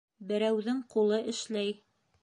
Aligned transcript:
Берәүҙең 0.31 0.81
ҡулы 0.95 1.21
эшләй 1.35 1.75